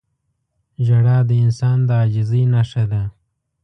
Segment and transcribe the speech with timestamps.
[0.85, 3.03] •ژړا د انسان د عاجزۍ نښه ده.